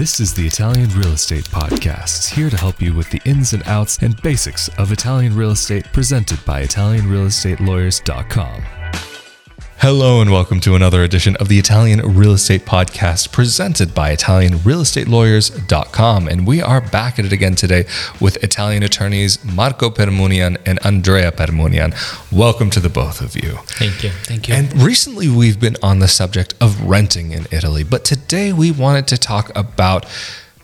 [0.00, 3.62] This is the Italian Real Estate Podcast, here to help you with the ins and
[3.66, 8.62] outs and basics of Italian real estate presented by ItalianRealEstateLawyers.com.
[9.76, 16.28] Hello, and welcome to another edition of the Italian Real Estate Podcast presented by ItalianRealEstateLawyers.com.
[16.28, 17.86] And we are back at it again today
[18.20, 21.94] with Italian attorneys Marco Permunian and Andrea Permunian.
[22.30, 23.56] Welcome to the both of you.
[23.64, 24.10] Thank you.
[24.10, 24.54] Thank you.
[24.54, 29.08] And recently we've been on the subject of renting in Italy, but today we wanted
[29.08, 30.06] to talk about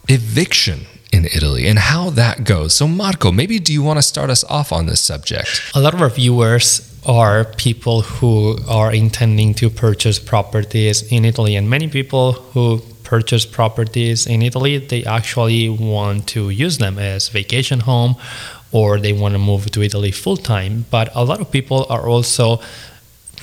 [0.09, 2.75] eviction in Italy and how that goes.
[2.75, 5.73] So, Marco, maybe do you want to start us off on this subject?
[5.75, 11.57] A lot of our viewers are people who are intending to purchase properties in Italy,
[11.57, 17.29] and many people who purchase properties in Italy, they actually want to use them as
[17.29, 18.17] vacation home
[18.73, 20.85] or they want to move to Italy full time.
[20.91, 22.61] But a lot of people are also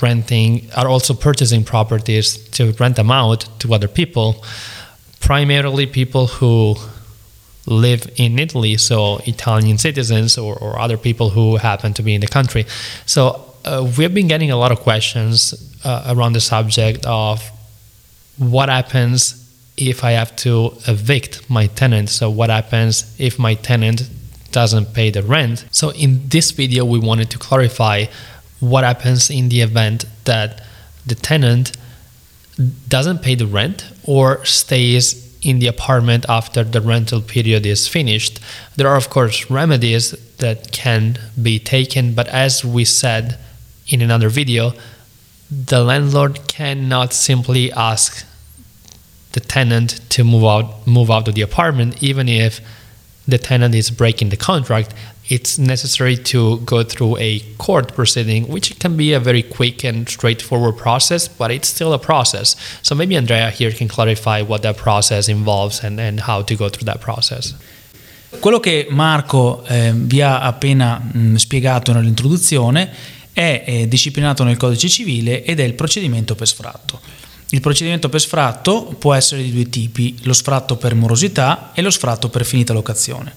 [0.01, 4.43] renting, are also purchasing properties to rent them out to other people,
[5.19, 6.75] primarily people who
[7.65, 12.21] live in Italy, so Italian citizens or, or other people who happen to be in
[12.21, 12.65] the country.
[13.05, 15.53] So uh, we've been getting a lot of questions
[15.85, 17.49] uh, around the subject of
[18.37, 19.39] what happens
[19.77, 22.09] if I have to evict my tenant.
[22.09, 24.09] So, what happens if my tenant
[24.51, 25.65] doesn't pay the rent?
[25.71, 28.05] So, in this video, we wanted to clarify
[28.63, 30.63] what happens in the event that
[31.05, 31.75] the tenant
[32.87, 38.39] doesn't pay the rent or stays in the apartment after the rental period is finished.
[38.77, 43.37] There are, of course, remedies that can be taken, but as we said
[43.87, 44.71] in another video,
[45.51, 48.25] the landlord cannot simply ask
[49.33, 52.61] the tenant to move out move out of the apartment even if
[53.27, 54.93] the tenant is breaking the contract
[55.29, 60.07] it's necessary to go through a court proceeding which can be a very quick and
[60.07, 64.75] straightforward process but it's still a process so maybe andrea here can clarify what that
[64.75, 67.53] process involves and, and how to go through that process
[68.39, 72.91] quello che Marco eh, vi ha appena mh, spiegato nell'introduzione
[73.33, 77.01] è eh, disciplinato nel codice civile ed è il procedimento per sfratto.
[77.49, 81.89] Il procedimento per sfratto può essere di due tipi, lo sfratto per morosità e lo
[81.89, 83.35] sfratto per finita locazione.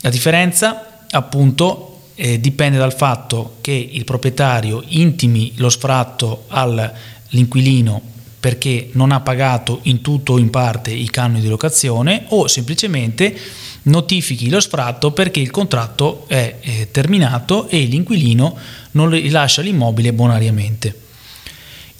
[0.00, 8.90] La differenza, appunto, eh, dipende dal fatto che il proprietario intimi lo sfratto all'inquilino perché
[8.92, 13.36] non ha pagato in tutto o in parte i canoni di locazione o semplicemente
[13.82, 18.56] notifichi lo sfratto perché il contratto è eh, terminato e l'inquilino
[18.92, 21.06] non rilascia l'immobile bonariamente.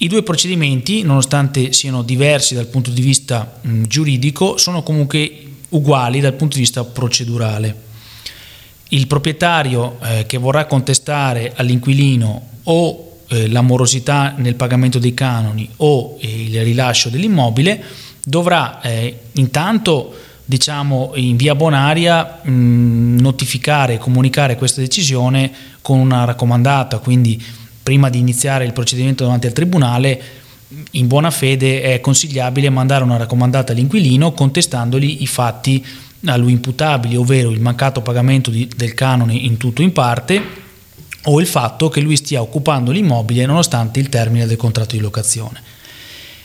[0.01, 6.21] I due procedimenti, nonostante siano diversi dal punto di vista mh, giuridico, sono comunque uguali
[6.21, 7.87] dal punto di vista procedurale.
[8.89, 15.69] Il proprietario eh, che vorrà contestare all'inquilino o eh, la morosità nel pagamento dei canoni
[15.77, 17.83] o eh, il rilascio dell'immobile
[18.23, 25.51] dovrà eh, intanto diciamo in via bonaria mh, notificare, comunicare questa decisione
[25.81, 27.39] con una raccomandata, quindi
[27.83, 30.21] prima di iniziare il procedimento davanti al tribunale
[30.91, 35.85] in buona fede è consigliabile mandare una raccomandata all'inquilino contestandogli i fatti
[36.25, 40.67] a lui imputabili, ovvero il mancato pagamento di, del canone in tutto o in parte
[41.23, 45.61] o il fatto che lui stia occupando l'immobile nonostante il termine del contratto di locazione.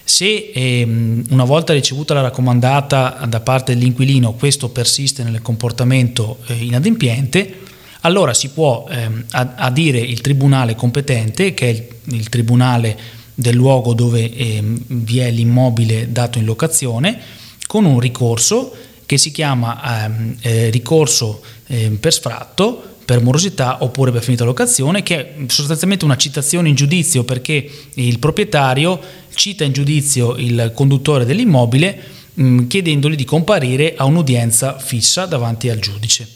[0.05, 6.55] Se ehm, una volta ricevuta la raccomandata da parte dell'inquilino questo persiste nel comportamento eh,
[6.55, 7.61] inadempiente,
[8.01, 11.87] allora si può ehm, adire il tribunale competente, che è il,
[12.17, 12.99] il tribunale
[13.35, 17.19] del luogo dove ehm, vi è l'immobile dato in locazione,
[17.67, 18.75] con un ricorso
[19.06, 25.03] che si chiama ehm, eh, ricorso ehm, per sfratto per morosità oppure per finita locazione,
[25.03, 28.98] che è sostanzialmente una citazione in giudizio perché il proprietario
[29.34, 31.98] cita in giudizio il conduttore dell'immobile
[32.32, 36.26] mh, chiedendogli di comparire a un'udienza fissa davanti al giudice.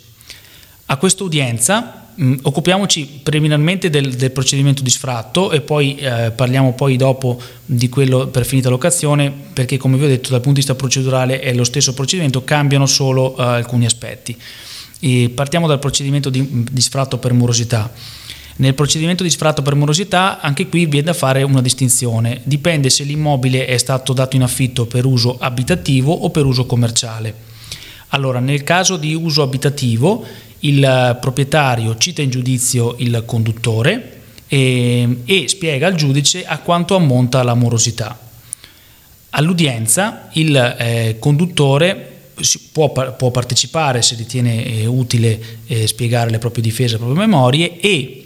[0.86, 1.97] A questa udienza
[2.42, 8.26] occupiamoci preliminarmente del, del, procedimento di sfratto e poi eh, parliamo poi dopo di quello
[8.26, 11.62] per finita locazione perché come vi ho detto dal punto di vista procedurale è lo
[11.62, 14.36] stesso procedimento, cambiano solo eh, alcuni aspetti.
[15.00, 17.92] E partiamo dal procedimento di, di sfratto per morosità.
[18.56, 23.04] Nel procedimento di sfratto per morosità anche qui viene da fare una distinzione, dipende se
[23.04, 27.46] l'immobile è stato dato in affitto per uso abitativo o per uso commerciale.
[28.08, 30.24] Allora, nel caso di uso abitativo,
[30.60, 37.42] il proprietario cita in giudizio il conduttore e, e spiega al giudice a quanto ammonta
[37.42, 38.18] la morosità.
[39.30, 42.16] All'udienza il eh, conduttore
[42.72, 47.78] può, può, partecipare se ritiene eh, utile eh, spiegare le proprie difese, le proprie memorie
[47.80, 48.22] e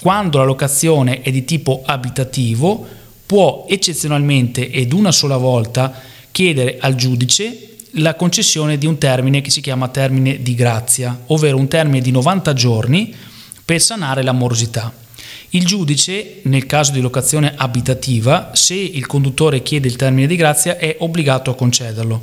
[0.00, 2.86] quando la locazione è di tipo abitativo
[3.26, 5.92] può eccezionalmente ed una sola volta
[6.30, 11.56] chiedere al giudice la concessione di un termine che si chiama termine di grazia, ovvero
[11.56, 13.14] un termine di 90 giorni
[13.64, 14.92] per sanare la morosità.
[15.50, 20.76] Il giudice, nel caso di locazione abitativa, se il conduttore chiede il termine di grazia,
[20.76, 22.22] è obbligato a concederlo,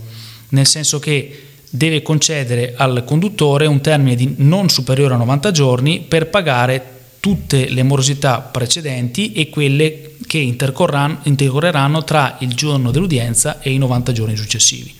[0.49, 6.01] nel senso che deve concedere al conduttore un termine di non superiore a 90 giorni
[6.05, 13.71] per pagare tutte le morosità precedenti e quelle che intercorreranno tra il giorno dell'udienza e
[13.71, 14.99] i 90 giorni successivi.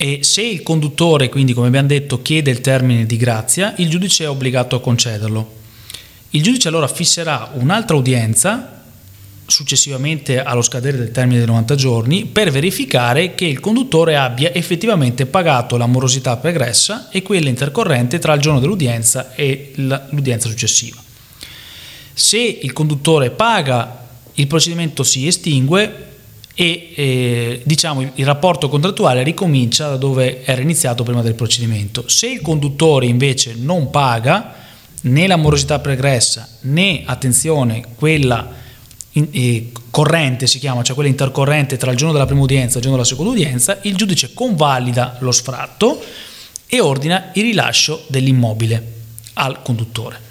[0.00, 4.22] E se il conduttore, quindi come abbiamo detto, chiede il termine di grazia, il giudice
[4.22, 5.56] è obbligato a concederlo.
[6.30, 8.80] Il giudice allora fisserà un'altra udienza
[9.44, 15.26] successivamente allo scadere del termine dei 90 giorni per verificare che il conduttore abbia effettivamente
[15.26, 21.02] pagato la morosità pregressa e quella intercorrente tra il giorno dell'udienza e l'udienza successiva.
[22.14, 26.07] Se il conduttore paga, il procedimento si estingue
[26.60, 32.08] e eh, diciamo, il rapporto contrattuale ricomincia da dove era iniziato prima del procedimento.
[32.08, 34.54] Se il conduttore invece non paga
[35.02, 38.50] né la morosità pregressa né, attenzione, quella
[39.12, 42.78] in, eh, corrente si chiama, cioè quella intercorrente tra il giorno della prima udienza e
[42.78, 46.02] il giorno della seconda udienza, il giudice convalida lo sfratto
[46.66, 48.94] e ordina il rilascio dell'immobile
[49.34, 50.26] al conduttore.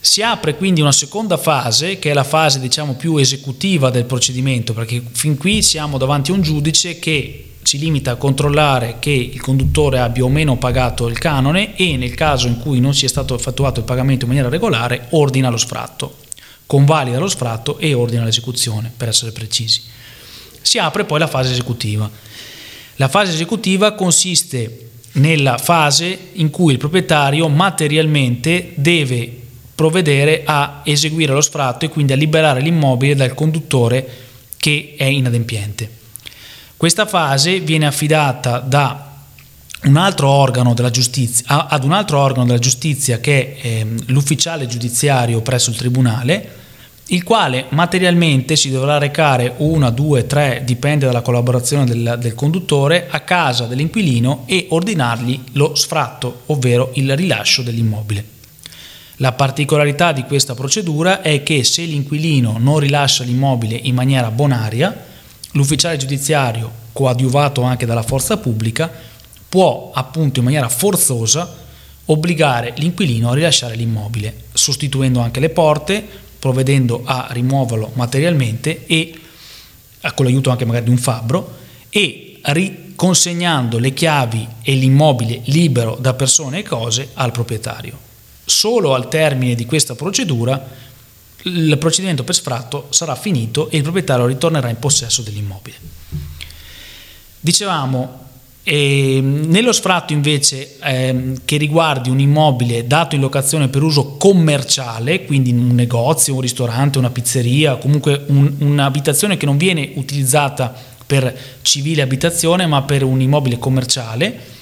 [0.00, 4.72] Si apre quindi una seconda fase, che è la fase diciamo più esecutiva del procedimento,
[4.72, 9.40] perché fin qui siamo davanti a un giudice che si limita a controllare che il
[9.40, 13.34] conduttore abbia o meno pagato il canone e nel caso in cui non sia stato
[13.34, 16.16] effettuato il pagamento in maniera regolare ordina lo sfratto
[16.70, 19.82] convalida lo sfratto e ordina l'esecuzione, per essere precisi.
[20.62, 22.08] Si apre poi la fase esecutiva.
[22.94, 29.39] La fase esecutiva consiste nella fase in cui il proprietario materialmente deve
[29.80, 34.06] provvedere a eseguire lo sfratto e quindi a liberare l'immobile dal conduttore
[34.58, 35.88] che è inadempiente.
[36.76, 39.22] Questa fase viene affidata da
[39.84, 44.66] un altro organo della giustizia, ad un altro organo della giustizia che è ehm, l'ufficiale
[44.66, 46.58] giudiziario presso il tribunale
[47.06, 53.06] il quale materialmente si dovrà recare una, due, tre, dipende dalla collaborazione del, del, conduttore,
[53.10, 58.39] a casa dell'inquilino e ordinargli lo sfratto, ovvero il rilascio dell'immobile.
[59.22, 64.96] La particolarità di questa procedura è che se l'inquilino non rilascia l'immobile in maniera bonaria,
[65.52, 68.90] l'ufficiale giudiziario, coadiuvato anche dalla forza pubblica,
[69.46, 71.54] può appunto in maniera forzosa
[72.06, 76.02] obbligare l'inquilino a rilasciare l'immobile, sostituendo anche le porte,
[76.38, 79.20] provvedendo a rimuoverlo materialmente e
[80.14, 81.58] con l'aiuto anche magari di un fabbro
[81.90, 88.08] e riconsegnando le chiavi e l'immobile libero da persone e cose al proprietario.
[88.50, 90.60] Solo al termine di questa procedura
[91.44, 95.76] il procedimento per sfratto sarà finito e il proprietario ritornerà in possesso dell'immobile.
[97.38, 98.26] Dicevamo,
[98.64, 105.24] e nello sfratto invece ehm, che riguardi un immobile dato in locazione per uso commerciale,
[105.26, 110.74] quindi un negozio, un ristorante, una pizzeria, comunque un, un'abitazione che non viene utilizzata
[111.06, 114.58] per civile abitazione ma per un immobile commerciale,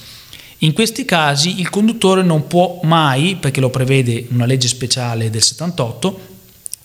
[0.59, 5.43] in questi casi il conduttore non può mai, perché lo prevede una legge speciale del
[5.43, 6.21] 78,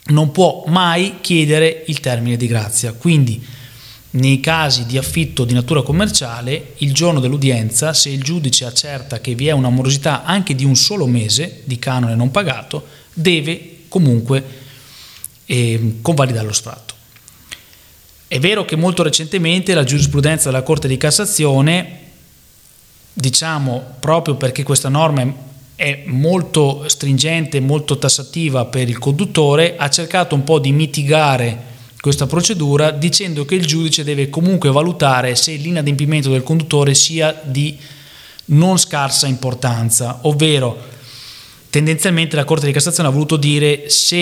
[0.06, 2.94] non può mai chiedere il termine di grazia.
[2.94, 3.44] Quindi
[4.12, 9.34] nei casi di affitto di natura commerciale, il giorno dell'udienza, se il giudice accerta che
[9.34, 14.44] vi è una morosità anche di un solo mese di canone non pagato, deve comunque
[15.46, 16.94] eh, convalidare lo sfratto.
[18.28, 22.02] È vero che molto recentemente la giurisprudenza della Corte di Cassazione,
[23.14, 30.36] diciamo proprio perché questa norma è molto stringente, molto tassativa per il conduttore, ha cercato
[30.36, 36.30] un po' di mitigare questa procedura dicendo che il giudice deve comunque valutare se l'inadempimento
[36.30, 37.78] del conduttore sia di
[38.46, 40.78] non scarsa importanza, ovvero
[41.70, 44.18] tendenzialmente la Corte di Cassazione ha voluto dire se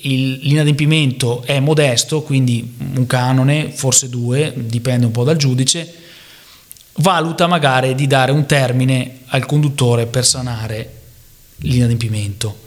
[0.00, 5.92] il, l'inadempimento è modesto, quindi un canone, forse due, dipende un po' dal giudice,
[6.96, 10.92] valuta magari di dare un termine al conduttore per sanare
[11.58, 12.62] l'inadempimento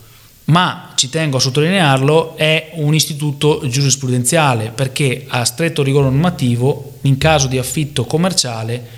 [0.48, 7.18] ma ci tengo a sottolinearlo, è un istituto giurisprudenziale perché a stretto rigore normativo, in
[7.18, 8.96] caso di affitto commerciale,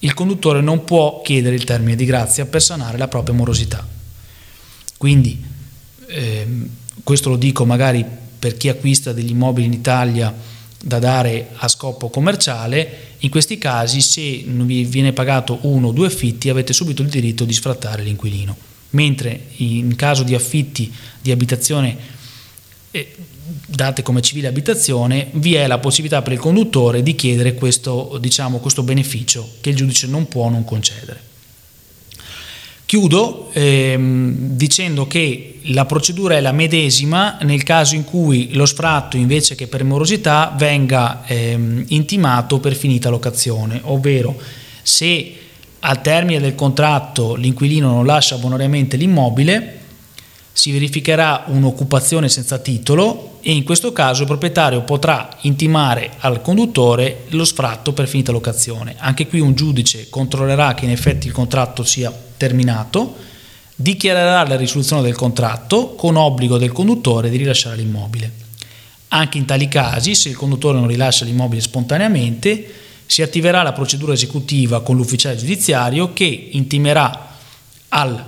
[0.00, 3.86] il conduttore non può chiedere il termine di grazia per sanare la propria morosità.
[4.96, 5.40] Quindi,
[6.08, 6.68] ehm,
[7.04, 8.04] questo lo dico magari
[8.38, 10.34] per chi acquista degli immobili in Italia
[10.82, 16.06] da dare a scopo commerciale, in questi casi se vi viene pagato uno o due
[16.06, 18.56] affitti avete subito il diritto di sfrattare l'inquilino
[18.90, 21.96] mentre in caso di affitti di abitazione
[22.90, 23.14] eh,
[23.66, 28.58] date come civile abitazione, vi è la possibilità per il conduttore di chiedere questo, diciamo,
[28.58, 31.20] questo beneficio che il giudice non può non concedere.
[32.88, 39.18] Chiudo ehm, dicendo che la procedura è la medesima nel caso in cui lo sfratto
[39.18, 44.40] invece che per morosità venga ehm, intimato per finita locazione, ovvero
[44.80, 45.34] se
[45.80, 49.77] al termine del contratto l'inquilino non lascia bonariamente l'immobile,
[50.58, 57.26] si verificherà un'occupazione senza titolo e in questo caso il proprietario potrà intimare al conduttore
[57.28, 58.96] lo sfratto per finita locazione.
[58.98, 63.14] Anche qui un giudice controllerà che in effetti il contratto sia terminato,
[63.76, 68.32] dichiarerà la risoluzione del contratto con obbligo del conduttore di rilasciare l'immobile.
[69.10, 72.72] Anche in tali casi, se il conduttore non rilascia l'immobile spontaneamente,
[73.06, 77.36] si attiverà la procedura esecutiva con l'ufficiale giudiziario che intimerà
[77.90, 78.24] al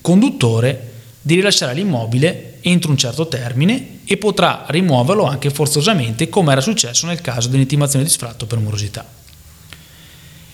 [0.00, 0.94] conduttore
[1.26, 7.04] di rilasciare l'immobile entro un certo termine e potrà rimuoverlo anche forzosamente come era successo
[7.08, 9.04] nel caso dell'intimazione di sfratto per morosità.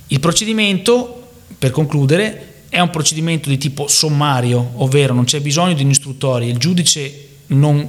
[0.06, 5.82] Il procedimento, per concludere, è un procedimento di tipo sommario, ovvero non c'è bisogno di
[5.82, 7.86] un'istruttoria, il giudice non,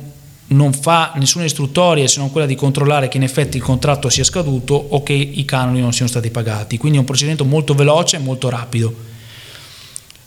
[0.47, 4.25] non fa nessuna istruttoria se non quella di controllare che in effetti il contratto sia
[4.25, 8.17] scaduto o che i canoni non siano stati pagati, quindi è un procedimento molto veloce
[8.17, 9.11] e molto rapido.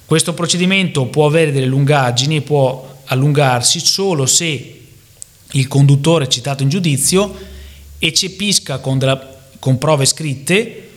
[0.07, 4.81] Questo procedimento può avere delle lungaggini e può allungarsi solo se
[5.51, 7.35] il conduttore citato in giudizio
[7.99, 10.91] eccepisca con, della, con prove scritte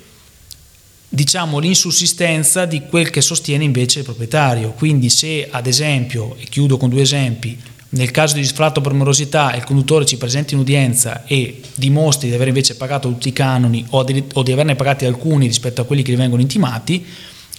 [1.10, 4.74] diciamo l'insussistenza di quel che sostiene invece il proprietario.
[4.74, 7.60] Quindi se ad esempio, e chiudo con due esempi,
[7.92, 12.36] nel caso di sfratto per morosità il conduttore ci presenta in udienza e dimostri di
[12.36, 16.12] aver invece pagato tutti i canoni o di, averne pagati alcuni rispetto a quelli che
[16.12, 17.04] gli vengono intimati,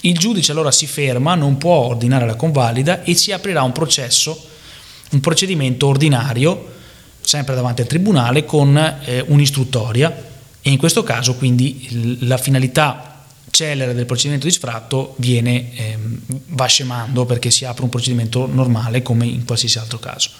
[0.02, 4.48] il giudice allora si ferma, non può ordinare la convalida e si aprirà un processo,
[5.10, 6.78] un procedimento ordinario,
[7.20, 10.28] sempre davanti al tribunale, con eh, un'istruttoria
[10.62, 15.98] e in questo caso quindi la finalità celere del procedimento di sfratto viene, eh,
[16.48, 20.30] va scemando perché si apre un procedimento normale come in qualsiasi altro caso.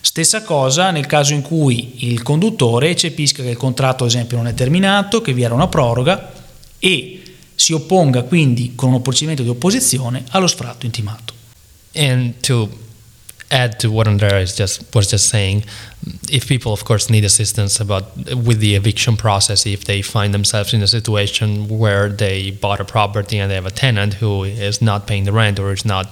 [0.00, 4.46] Stessa cosa nel caso in cui il conduttore eccepisca che il contratto ad esempio non
[4.46, 6.32] è terminato, che vi era una proroga
[6.78, 7.22] e
[7.58, 11.34] si opponga quindi con un procedimento di opposizione allo sfratto intimato.
[11.92, 12.70] And to
[13.50, 15.64] add to what Andrea just was just saying,
[16.30, 20.72] if people of course need assistance about with the eviction process, if they find themselves
[20.72, 24.80] in a situation where they bought a property and they have a tenant who is
[24.80, 26.06] not paying the rent or is not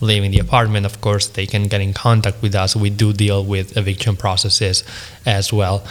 [0.00, 2.74] leaving the apartment, of course they can get in contact with us.
[2.74, 4.82] We do deal with eviction processes
[5.24, 5.84] as well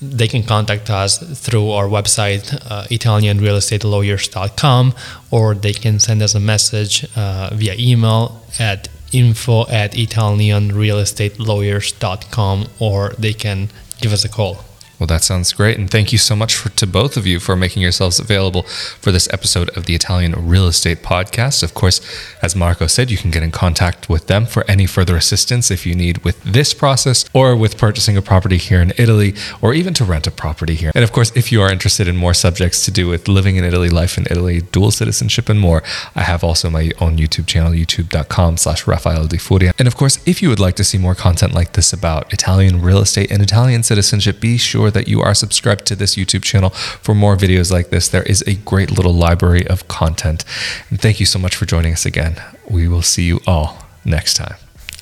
[0.00, 4.94] they can contact us through our website, uh, ItalianRealEstateLawyers.com,
[5.30, 13.14] or they can send us a message uh, via email at info at ItalianRealEstateLawyers.com, or
[13.18, 14.64] they can give us a call.
[14.98, 15.78] Well, that sounds great.
[15.78, 19.12] And thank you so much for, to both of you for making yourselves available for
[19.12, 21.62] this episode of the Italian Real Estate Podcast.
[21.62, 22.00] Of course,
[22.42, 25.86] as Marco said, you can get in contact with them for any further assistance if
[25.86, 29.94] you need with this process or with purchasing a property here in Italy or even
[29.94, 30.90] to rent a property here.
[30.96, 33.64] And of course, if you are interested in more subjects to do with living in
[33.64, 35.84] Italy, life in Italy, dual citizenship, and more,
[36.16, 39.72] I have also my own YouTube channel, youtube.com slash Rafael Di Furia.
[39.78, 42.82] And of course, if you would like to see more content like this about Italian
[42.82, 46.42] real estate and Italian citizenship, be sure sure that you are subscribed to this YouTube
[46.42, 48.08] channel for more videos like this.
[48.08, 50.44] There is a great little library of content.
[50.90, 52.36] And thank you so much for joining us again.
[52.68, 54.56] We will see you all next time.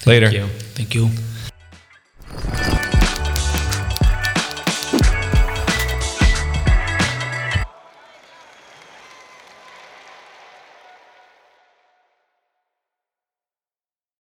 [0.04, 0.30] Later.
[0.30, 1.08] Thank you.
[1.08, 2.85] Thank you.